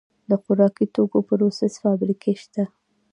د 0.29 0.31
خوراکي 0.41 0.85
توکو 0.95 1.19
پروسس 1.27 1.73
فابریکې 1.83 2.33
شته 2.41 2.63